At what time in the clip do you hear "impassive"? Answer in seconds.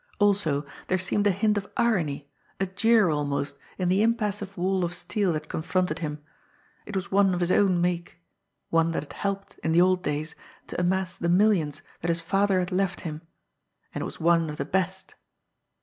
4.01-4.57